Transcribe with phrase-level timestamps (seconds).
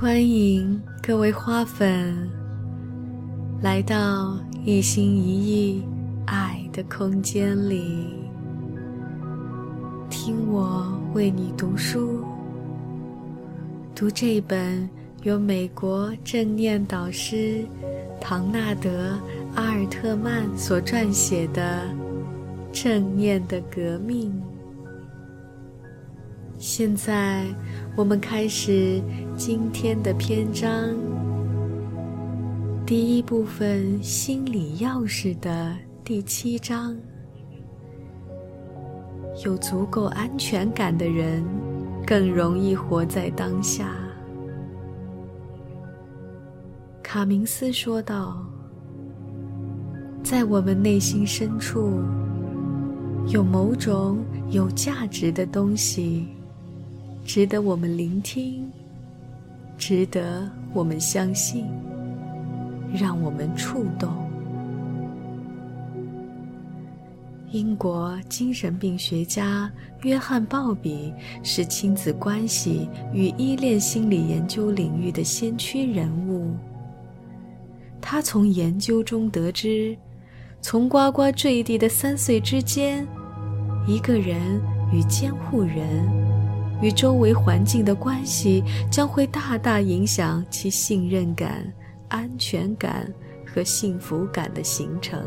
[0.00, 2.16] 欢迎各位花粉
[3.60, 4.34] 来到
[4.64, 5.84] 一心一意
[6.24, 8.06] 爱的空间里，
[10.08, 12.24] 听我为你读书，
[13.94, 14.88] 读这本
[15.22, 17.62] 由美国正念导师
[18.18, 19.12] 唐纳德·
[19.54, 21.82] 阿尔特曼所撰写的
[22.82, 24.32] 《正念的革命》。
[26.60, 27.46] 现在，
[27.96, 29.02] 我们开始
[29.34, 30.70] 今天的篇章。
[32.84, 36.94] 第一部分“心理钥匙”的第七章：
[39.42, 41.42] 有足够安全感的人，
[42.06, 43.94] 更容易活在当下。
[47.02, 48.44] 卡明斯说道
[50.22, 52.02] ：“在我们内心深处，
[53.28, 54.18] 有某种
[54.50, 56.28] 有价值的东西。”
[57.24, 58.68] 值得我们聆听，
[59.78, 61.66] 值得我们相信，
[62.92, 64.10] 让我们触动。
[67.52, 69.70] 英国精神病学家
[70.02, 76.54] 约翰·鲍比是亲子关系与依恋心理研究领域的先驱人物。
[78.00, 79.96] 他从研究中得知，
[80.60, 83.06] 从呱呱坠地的三岁之间，
[83.86, 84.60] 一个人
[84.92, 86.29] 与监护人。
[86.80, 91.70] 与周围环境的关系将会大大影响其信任感、
[92.08, 93.12] 安全感
[93.46, 95.20] 和幸福感的形成。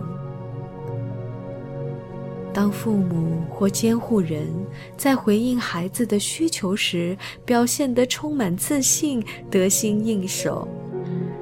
[2.54, 4.48] 当父母或监护人
[4.96, 10.68] 在回应孩子的需求时表现得充满自信、得心应手，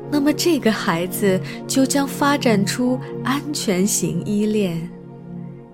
[0.10, 4.90] 那么这个孩子就将发展出安全型依恋，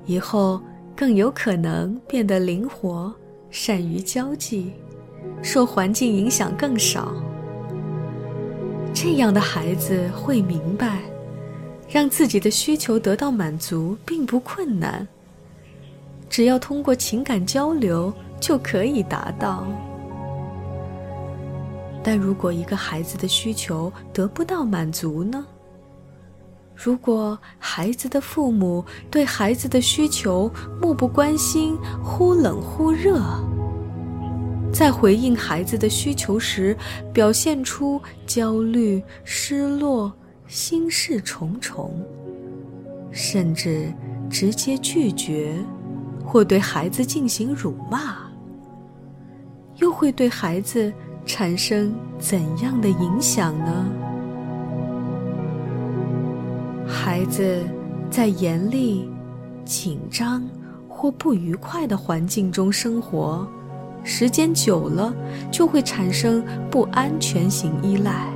[0.07, 0.59] 以后
[0.95, 3.13] 更有可能变得灵活。
[3.49, 4.73] 善于交际，
[5.41, 7.13] 受环境影响更少。
[8.93, 11.01] 这样的孩子会明白，
[11.87, 15.07] 让自己的需求得到满足并不困难，
[16.29, 19.67] 只要通过情感交流就可以达到。
[22.03, 25.45] 但如果一个孩子的需求得不到满足呢？
[26.77, 30.49] 如果孩子的父母对孩子的需求
[30.79, 33.19] 漠不关心、忽冷忽热，
[34.71, 36.77] 在回应孩子的需求时
[37.11, 40.13] 表现出焦虑、失落、
[40.45, 41.99] 心事重重，
[43.11, 43.91] 甚至
[44.29, 45.55] 直接拒绝
[46.23, 48.17] 或对孩子进行辱骂，
[49.77, 50.93] 又会对孩子
[51.25, 53.87] 产生怎样的影响呢？
[56.87, 57.61] 孩子
[58.09, 59.07] 在严厉、
[59.65, 60.47] 紧张
[60.87, 63.47] 或不愉快的环境中生活，
[64.03, 65.13] 时间久了
[65.51, 68.27] 就会产生不安全型依赖，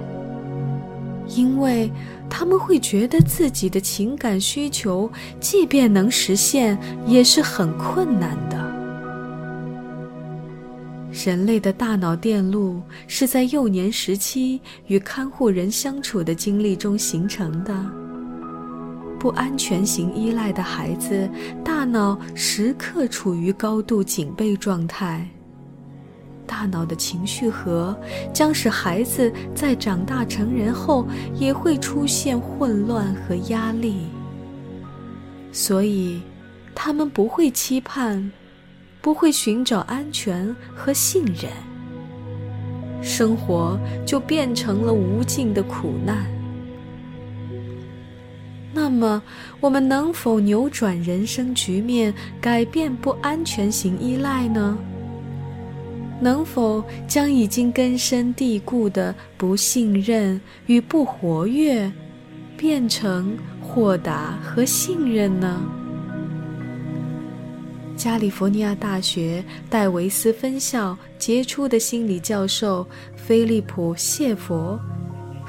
[1.27, 1.89] 因为
[2.29, 5.09] 他们会觉得自己的情感需求，
[5.39, 8.59] 即便能实现，也是很困难的。
[11.25, 18.00] 人类的大脑电路是在幼年时期与看护人相处的经历中形成的。
[19.21, 21.29] 不安全型依赖的孩子，
[21.63, 25.23] 大脑时刻处于高度警备状态。
[26.47, 27.95] 大脑的情绪核
[28.33, 31.05] 将使孩子在长大成人后
[31.35, 34.07] 也会出现混乱和压力，
[35.51, 36.19] 所以
[36.73, 38.31] 他们不会期盼，
[39.03, 41.51] 不会寻找安全和信任，
[43.03, 46.40] 生活就变成了无尽的苦难。
[48.73, 49.21] 那么，
[49.59, 54.77] 我们能否扭转人生局面，改变不安全型依赖呢？
[56.21, 61.91] 能否将已经根深蒂固的不信任与不活跃，
[62.55, 65.61] 变成豁达和信任呢？
[67.97, 74.79] 加利福尼亚大学戴维斯分校杰出的心理教授菲利普·谢佛。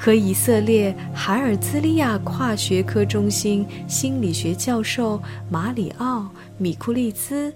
[0.05, 6.19] 和以色列海尔兹利亚跨学科中心心理学教授马里奥·
[6.59, 7.55] 米库利兹，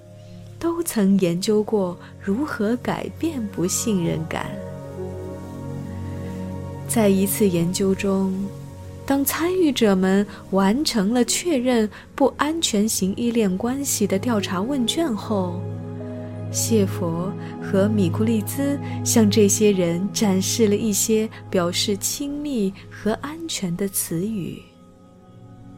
[0.57, 4.47] 都曾研究过如何改变不信任感。
[6.87, 8.33] 在一次研究中，
[9.05, 15.61] 当参与者们完成了确认不安全型依恋关系的调查问卷后，
[16.56, 17.31] 谢佛
[17.62, 24.62] 和米库利兹向这些人展示了一些表示亲密和安全的词语，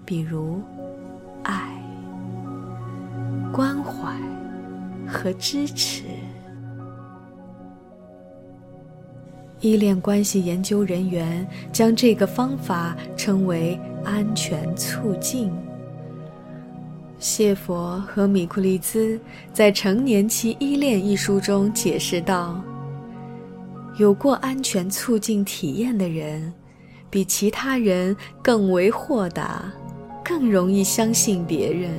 [0.07, 0.63] 比如
[1.43, 1.83] “爱”、
[3.53, 4.17] “关怀”
[5.05, 6.05] 和“支持”。
[9.61, 15.51] 依恋关系研究人员将这个方法称为安全促进。
[17.19, 19.19] 谢佛和米库利兹
[19.53, 22.63] 在《成年期依恋》一书中解释道
[23.99, 26.53] ：“有过安全促进体验的人，
[27.11, 29.73] 比其他人更为豁达，
[30.25, 31.91] 更容易相信别人。”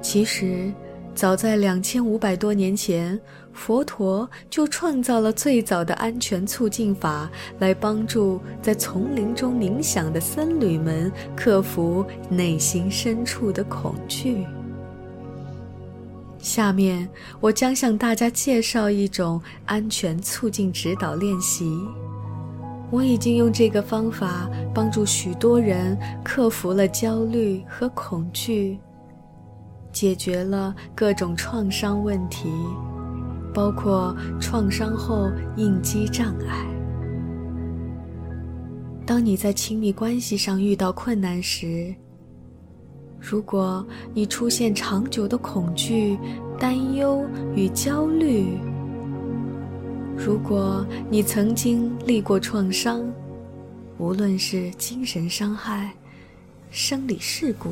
[0.00, 0.72] 其实。
[1.14, 3.20] 早在两千五百多年前，
[3.52, 14.46] 佛陀就创造了最早的安全促进法，来帮助在丛林中冥想的僧侣们克服内心深处的恐惧。
[16.38, 17.08] 下面，
[17.40, 21.70] 我将向大家介绍一种安全促进指导练习。
[22.90, 28.78] 我已经用这个方法帮助许多人克服了焦虑和恐惧。
[29.92, 32.48] 解决了各种创伤问题，
[33.52, 36.66] 包括创伤后应激障碍。
[39.04, 41.94] 当你在亲密关系上遇到困难时，
[43.20, 46.18] 如果你出现长久的恐惧、
[46.58, 48.58] 担忧与焦虑，
[50.16, 53.02] 如果你曾经历过创伤，
[53.98, 55.92] 无论是精神伤害、
[56.70, 57.70] 生理事故。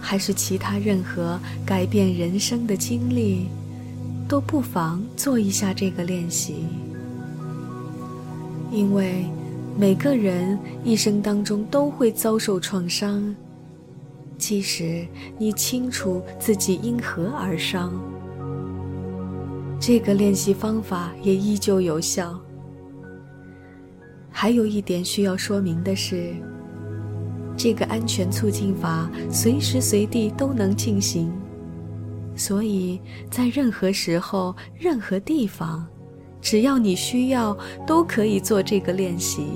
[0.00, 3.48] 还是其他任何改变人生的经历，
[4.34, 6.66] 都不妨做一下这个练习。
[8.72, 9.26] 因为
[9.78, 13.32] 每个人一生当中都会遭受创伤，
[14.36, 15.06] 即使
[15.38, 17.92] 你清楚自己因何而伤，
[19.78, 22.36] 这个练习方法也依旧有效。
[24.32, 26.34] 还有一点需要说明的是。
[27.56, 31.32] 这个安全促进法随时随地都能进行，
[32.36, 33.00] 所以
[33.30, 35.86] 在任何时候、任何地方，
[36.40, 39.46] 只要你需要，都可以做这个练习。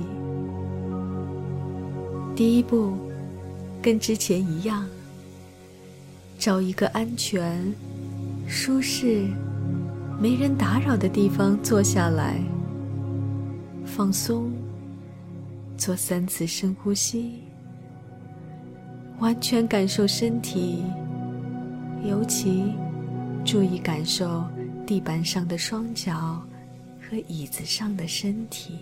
[2.36, 2.92] 第一步，
[3.82, 4.86] 跟之前一样，
[6.38, 7.74] 找一个安全、
[8.46, 9.26] 舒适、
[10.20, 12.40] 没人打扰的地方坐下来，
[13.84, 14.52] 放松，
[15.76, 17.42] 做三次深呼吸。
[19.18, 20.84] 完全感受身体，
[22.04, 22.72] 尤其
[23.44, 24.44] 注意感受
[24.86, 26.40] 地板上的双脚
[27.00, 28.78] 和椅子上的身体。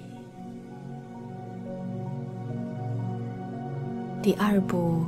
[4.22, 5.04] 第二步，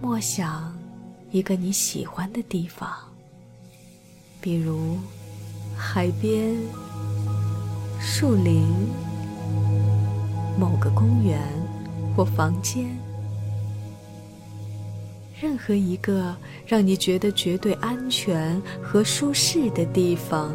[0.00, 0.76] 默想
[1.30, 2.88] 一个你喜欢的地方，
[4.40, 4.98] 比如
[5.76, 6.54] 海边、
[7.98, 8.66] 树林、
[10.58, 11.40] 某个公园
[12.14, 13.03] 或房间。
[15.40, 16.34] 任何一个
[16.64, 20.54] 让你觉得绝对安全和舒适的地方，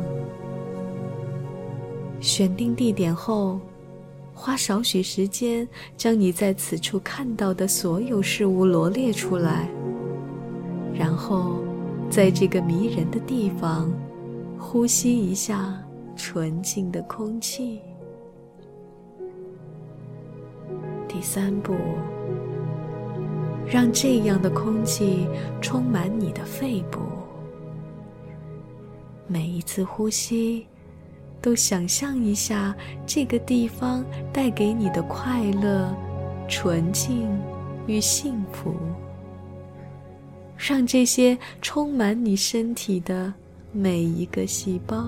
[2.21, 3.59] 选定地点后，
[4.33, 5.67] 花少许时间
[5.97, 9.69] 将你在此处看到的所有事物罗列出来，
[10.93, 11.61] 然后
[12.09, 13.91] 在这个迷人的地方
[14.57, 15.77] 呼吸一下
[16.15, 17.81] 纯净的空气。
[21.05, 21.73] 第三步。
[23.69, 25.27] 让这样的空气
[25.61, 26.99] 充满你的肺部。
[29.27, 30.65] 每一次呼吸，
[31.39, 35.95] 都想象一下这个地方带给你的快乐、
[36.47, 37.29] 纯净
[37.85, 38.73] 与幸福。
[40.57, 43.31] 让这些充满你身体的
[43.71, 45.05] 每一个细胞。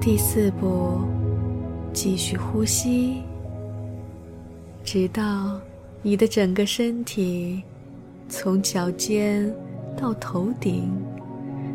[0.00, 1.00] 第四步，
[1.92, 3.22] 继续呼吸。
[4.84, 5.60] 直到
[6.02, 7.62] 你的整个身体，
[8.28, 9.52] 从脚尖
[9.96, 10.90] 到头顶，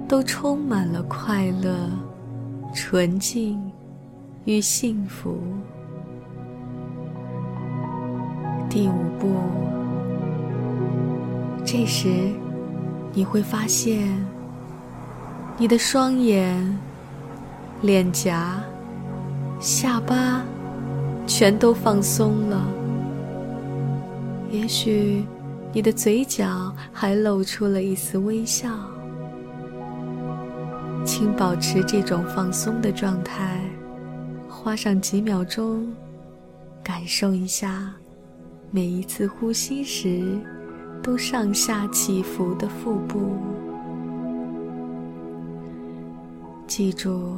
[0.07, 1.89] 都充满了快乐、
[2.73, 3.59] 纯净
[4.43, 5.37] 与幸福。
[8.69, 9.33] 第五步，
[11.65, 12.09] 这时
[13.13, 14.13] 你会发现，
[15.57, 16.77] 你的双眼、
[17.81, 18.61] 脸颊、
[19.61, 20.43] 下巴
[21.25, 22.67] 全都放松了。
[24.49, 25.25] 也许，
[25.73, 28.69] 你的嘴角还露出了一丝微笑。
[31.05, 33.61] 请保持这种放松的状态，
[34.49, 35.87] 花上几秒钟，
[36.83, 37.93] 感受一下
[38.71, 40.37] 每一次呼吸时
[41.01, 43.37] 都上下起伏的腹部。
[46.67, 47.37] 记住，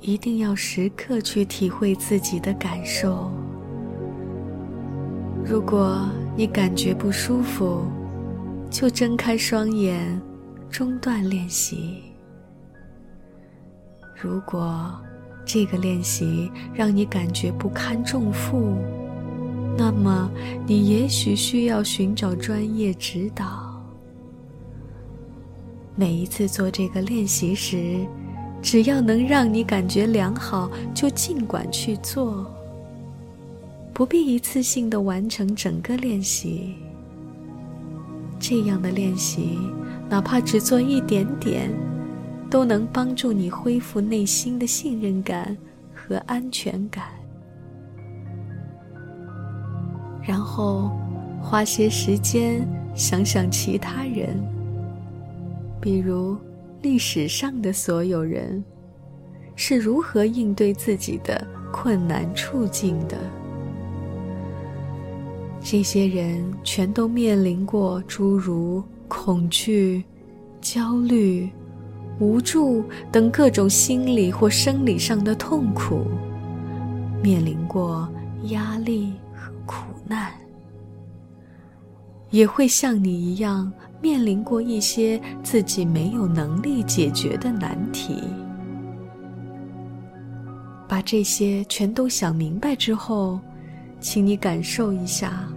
[0.00, 3.30] 一定要时刻去体会自己的感受。
[5.44, 7.82] 如果你感觉不舒服，
[8.70, 10.20] 就睁开双眼，
[10.70, 12.02] 中断练习。
[14.14, 14.92] 如果
[15.44, 18.76] 这个练习让你感觉不堪重负，
[19.76, 20.30] 那么
[20.64, 23.68] 你也许需要寻找专业指导。
[25.96, 28.06] 每一次做这个练习时，
[28.62, 32.46] 只要能让你感觉良好，就尽管去做，
[33.94, 36.74] 不必一次性的完成整个练习。
[38.38, 39.58] 这样的练习，
[40.08, 41.70] 哪怕只做一点点，
[42.50, 45.56] 都能帮助你恢复内心的信任感
[45.94, 47.04] 和安全感。
[50.22, 50.90] 然后，
[51.40, 54.42] 花些时间想想其他人。
[55.80, 56.36] 比如，
[56.80, 58.64] 历史上的所有人
[59.54, 63.18] 是如何应对自己的困难处境的？
[65.62, 70.04] 这些人全都面临过诸如恐惧、
[70.60, 71.48] 焦虑、
[72.18, 76.06] 无助等各种心理或生理上的痛苦，
[77.22, 78.08] 面临过
[78.44, 80.32] 压力和苦难，
[82.30, 83.72] 也会像你一样。
[84.02, 88.20] 面临过一些自己没有能力解决的难题，
[90.88, 93.38] 把这些全都想明白之后，
[94.02, 95.48] 请你感受一下，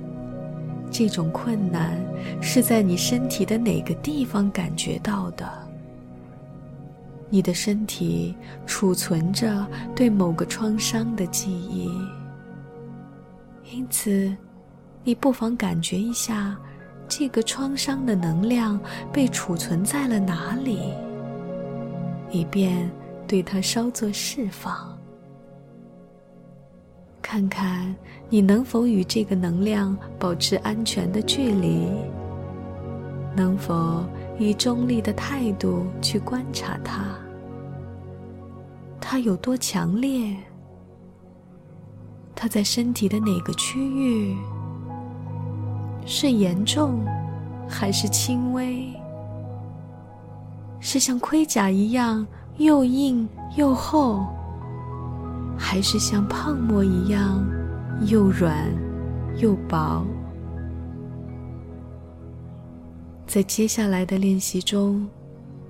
[0.91, 1.99] 这种困难
[2.39, 5.51] 是在你身体的哪个地方感觉到的？
[7.27, 8.35] 你的身体
[8.67, 11.89] 储存着对某个创伤的记忆，
[13.73, 14.31] 因此，
[15.03, 16.55] 你不妨感觉一下。
[17.07, 18.79] 这个创伤的能量
[19.13, 20.91] 被储存在了哪里？
[22.31, 22.89] 以便
[23.27, 24.94] 对它稍作释放。
[27.27, 27.93] 看看
[28.29, 31.87] 你能否与这个能量保持安全的距离，
[33.35, 34.05] 能否
[34.37, 37.01] 以中立的态度去观察它？
[39.01, 40.35] 它有多强烈？
[42.35, 44.37] 它在身体的哪个区域？
[46.05, 47.03] 是严重，
[47.67, 48.93] 还是轻微？
[50.79, 52.25] 是像盔甲一样
[52.57, 53.27] 又硬
[53.57, 54.23] 又厚，
[55.57, 57.45] 还是像泡沫一样
[58.07, 58.69] 又软
[59.37, 60.05] 又薄？
[63.25, 65.07] 在接下来的练习中，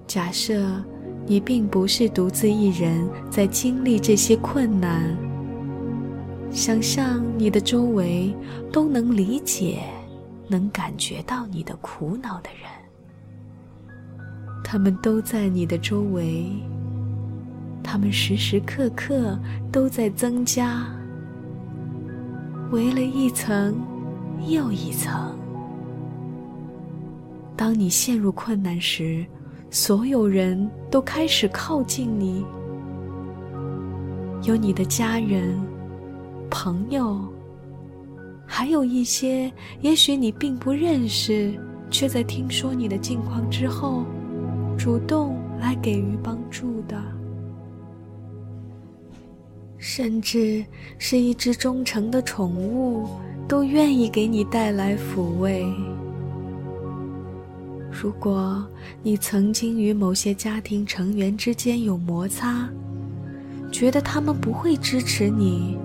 [0.06, 0.84] 假设
[1.26, 5.16] 你并不是独自一人在经历这些困难，
[6.52, 8.36] 想象你的周围
[8.72, 9.84] 都能理解。
[10.48, 12.70] 能感觉到你的苦恼的人，
[14.64, 16.52] 他们都在你的周围，
[17.86, 19.40] 他们时时刻刻
[19.72, 20.88] 都在增加，
[22.72, 23.80] 围了一层
[24.48, 25.38] 又一层。
[27.56, 29.24] 当你陷入困难时，
[29.70, 32.44] 所有人都开始靠近你，
[34.44, 35.56] 有你的家人、
[36.50, 37.22] 朋友。
[38.48, 39.52] 还有一些，
[39.82, 41.54] 也许你并不认识，
[41.92, 44.04] 却在听说你的近况之后，
[44.76, 47.00] 主动来给予帮助的，
[49.78, 50.66] 甚至
[50.98, 53.08] 是一只忠诚的宠物，
[53.48, 55.66] 都愿意给你带来抚慰。
[57.92, 58.66] 如果
[59.02, 62.70] 你曾经与某些家庭成员之间有摩擦，
[63.72, 65.78] 觉得他们不会支持你，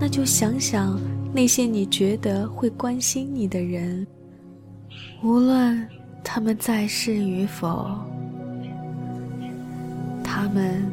[0.00, 0.98] 那就想想。
[1.34, 4.06] 那些你觉得会关心你的人，
[5.22, 5.88] 无论
[6.22, 7.90] 他们在世与否，
[10.22, 10.84] 他们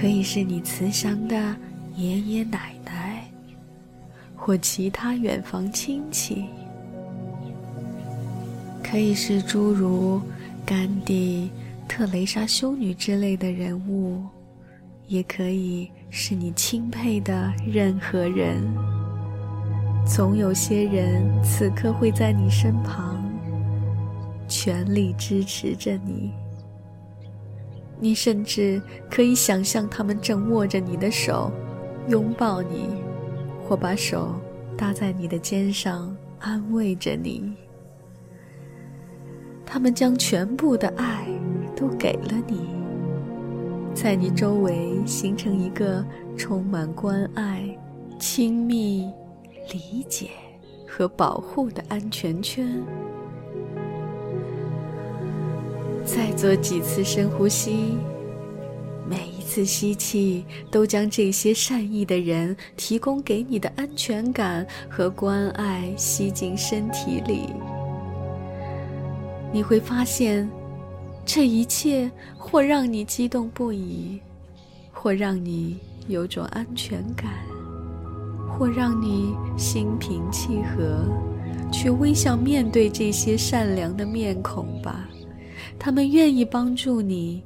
[0.00, 1.54] 可以是你慈祥的
[1.94, 3.22] 爷爷奶奶，
[4.34, 6.46] 或其他远房亲戚，
[8.82, 10.18] 可以是诸如
[10.64, 11.50] 甘地、
[11.86, 14.24] 特蕾莎修女之类的人物，
[15.06, 18.56] 也可以是你钦佩的任何人。
[20.06, 23.22] 总有些人此刻会在你身旁，
[24.48, 26.32] 全力支持着你。
[28.00, 28.80] 你甚至
[29.10, 31.52] 可以想象他们正握着你的手，
[32.08, 32.88] 拥抱你，
[33.62, 34.34] 或把手
[34.76, 37.54] 搭在你的肩上，安慰着你。
[39.64, 41.28] 他们将全部的爱
[41.76, 42.70] 都给了你，
[43.94, 46.04] 在你周围形成一个
[46.36, 47.62] 充满关爱、
[48.18, 49.08] 亲密。
[49.72, 50.30] 理解
[50.84, 52.82] 和保护的安全圈。
[56.04, 57.96] 再做几次深呼吸，
[59.08, 67.48] 每一次吸气都将这些善意的人提供给你的安全感和关爱吸进身体里。
[69.52, 70.48] 你会发现，
[71.24, 74.20] 这一切或让你激动不已，
[74.92, 75.78] 或让你
[76.08, 77.30] 有种安全感，
[78.48, 81.04] 或让你心平气和，
[81.72, 85.08] 去微笑面对这些善良的面孔吧。
[85.82, 87.42] 他们愿意帮助你，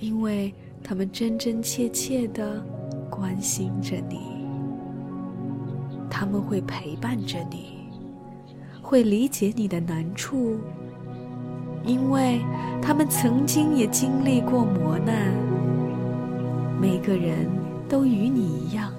[0.00, 2.64] 因为他们真真切切的
[3.10, 4.20] 关心着你。
[6.08, 7.90] 他们会陪伴着你，
[8.80, 10.56] 会理解你的难处，
[11.84, 12.40] 因为
[12.80, 15.34] 他们曾经也经历过磨难。
[16.80, 17.46] 每个人
[17.86, 18.90] 都与你一样，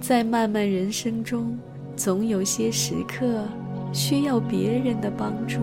[0.00, 1.56] 在漫漫人生中，
[1.94, 3.44] 总有些时刻
[3.92, 5.60] 需要别人的帮助。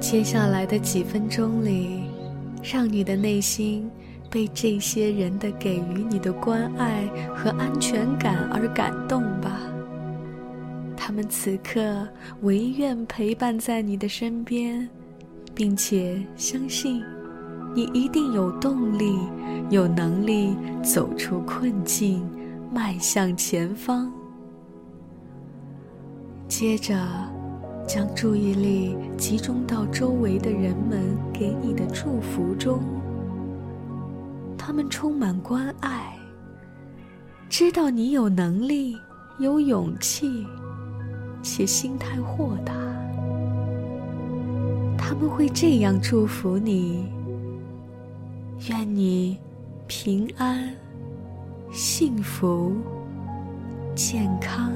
[0.00, 2.00] 接下来的几分钟里，
[2.62, 3.88] 让你的内心
[4.30, 9.60] 被这些人的给予你的关爱和安全感而感动吧。
[10.96, 12.08] 他们此刻
[12.40, 14.88] 唯愿陪伴在你的身边，
[15.54, 17.04] 并且相信
[17.74, 19.18] 你一定有动力、
[19.68, 22.26] 有能力走出困境，
[22.72, 24.10] 迈向前方。
[26.48, 26.96] 接着。
[27.92, 32.78] 将注意力集中到周围的人们给你的祝福中，
[34.56, 36.16] 他们充满关爱，
[37.48, 38.96] 知道你有能力、
[39.40, 40.46] 有勇气，
[41.42, 42.72] 且心态豁达。
[44.96, 47.08] 他们会这样祝福你：
[48.68, 49.36] 愿你
[49.88, 50.72] 平安、
[51.72, 52.72] 幸福、
[53.96, 54.70] 健康、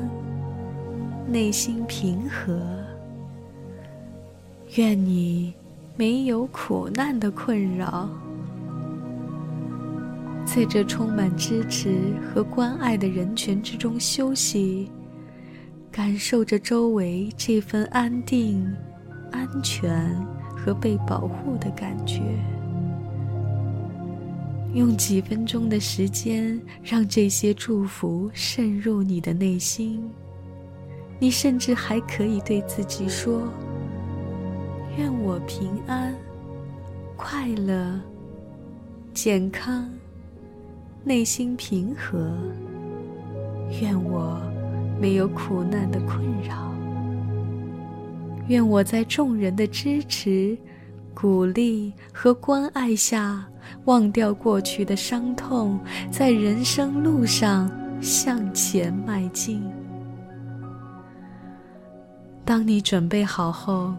[1.28, 2.83] 内心平和。
[4.76, 5.54] 愿你
[5.96, 8.08] 没有苦难的困扰，
[10.44, 14.90] 在这充满支持和关爱的人群之中休息，
[15.92, 18.66] 感受着周围这份安定、
[19.30, 20.12] 安全
[20.56, 22.20] 和被保护的感觉。
[24.72, 30.02] 用几分钟的时间，让这些祝福渗入你的内心。
[31.20, 33.40] 你甚至还可以对自己说。
[34.96, 36.14] 愿我平安、
[37.16, 38.00] 快乐、
[39.12, 39.90] 健康，
[41.02, 42.32] 内心平和。
[43.82, 44.40] 愿我
[45.00, 46.72] 没有苦难的困扰。
[48.46, 50.56] 愿我在众人的支持、
[51.12, 53.44] 鼓励和关爱下，
[53.86, 57.68] 忘掉过去的伤痛，在人生路上
[58.00, 59.60] 向前迈进。
[62.44, 63.92] 当你准备好后。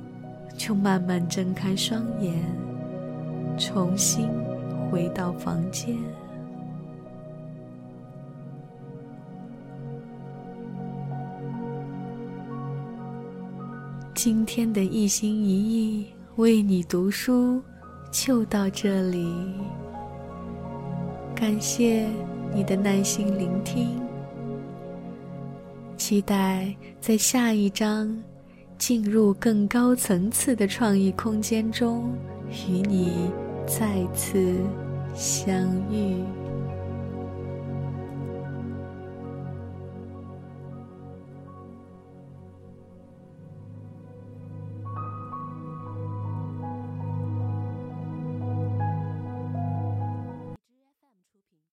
[0.57, 2.33] 就慢慢睁开双眼，
[3.57, 4.29] 重新
[4.89, 5.95] 回到房间。
[14.13, 17.61] 今天的一心一意为你读书
[18.09, 19.53] 就到这里，
[21.35, 22.07] 感谢
[22.53, 24.01] 你的耐心聆听，
[25.95, 28.17] 期待在下一章。
[28.77, 32.13] 进入更高层次的创意空间中，
[32.67, 33.29] 与你
[33.65, 34.55] 再次
[35.15, 36.23] 相遇。